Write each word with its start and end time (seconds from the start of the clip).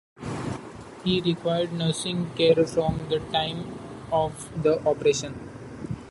He 1.03 1.21
required 1.21 1.71
nursing 1.73 2.31
care 2.33 2.65
from 2.65 3.07
the 3.09 3.19
time 3.31 3.77
of 4.11 4.49
the 4.63 4.83
operation. 4.83 5.39